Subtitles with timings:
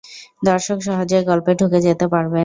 [0.45, 2.39] দর্শক সহজেই গল্পে ঢুকে যেতে পারবেন।